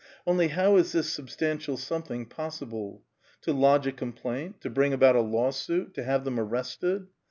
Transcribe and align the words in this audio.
Only 0.25 0.47
how 0.47 0.77
is 0.77 0.93
this 0.93 1.15
substantfal 1.15 1.77
something 1.77 2.25
possi 2.25 2.67
ble? 2.67 3.03
To 3.41 3.53
lodge 3.53 3.85
a 3.85 3.91
complaint, 3.91 4.59
to 4.61 4.69
bring 4.71 4.93
about 4.93 5.15
a 5.15 5.21
lawsuit, 5.21 5.93
to 5.93 6.03
have 6.03 6.23
them 6.23 6.39
arrested 6.39 7.05